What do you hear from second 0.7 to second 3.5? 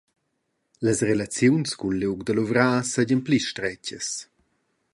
Las relaziuns cul liug da luvrar seigien pli